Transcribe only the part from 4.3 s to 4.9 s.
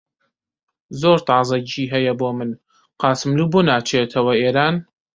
ئێران؟